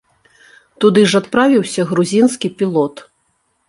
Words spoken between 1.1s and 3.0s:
ж адправіўся грузінскі пілот.